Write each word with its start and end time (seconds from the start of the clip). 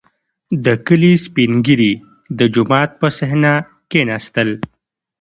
•د 0.65 0.67
کلي 0.87 1.13
سپین 1.25 1.51
ږیري 1.65 1.93
د 2.37 2.39
جومات 2.53 2.89
په 2.99 3.07
صحنه 3.17 3.53
کښېناستل. 3.91 4.49